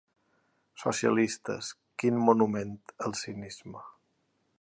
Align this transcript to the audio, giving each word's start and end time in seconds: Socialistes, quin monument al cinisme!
Socialistes, 0.83 1.69
quin 2.03 2.17
monument 2.29 2.73
al 3.09 3.15
cinisme! 3.21 3.83